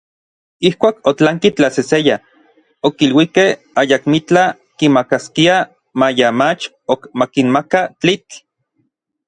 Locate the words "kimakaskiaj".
4.77-5.61